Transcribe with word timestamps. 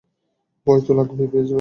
ভয় 0.67 0.81
তো 0.87 0.91
লাগবেই, 0.93 1.27
ফেজি 1.27 1.29
ভাই। 1.33 1.49